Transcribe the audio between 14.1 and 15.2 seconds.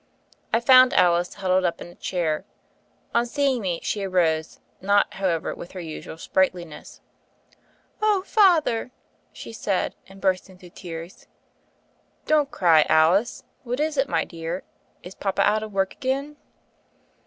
dear? Is